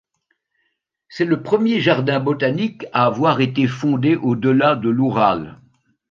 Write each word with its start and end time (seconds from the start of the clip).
C'est 1.09 1.25
le 1.25 1.43
premier 1.43 1.79
jardin 1.79 2.19
botanique 2.19 2.87
à 2.91 3.05
avoir 3.05 3.39
été 3.39 3.67
fondé 3.67 4.15
au-delà 4.15 4.75
de 4.75 4.89
l'Oural. 4.89 5.59